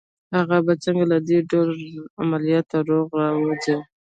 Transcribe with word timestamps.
هغه 0.37 0.57
به 0.65 0.73
څنګه 0.83 1.05
له 1.11 1.17
دې 1.27 1.37
ډول 1.51 1.69
عملياته 2.21 2.77
روغ 2.89 3.07
را 3.19 3.29
ووځي 3.35 3.77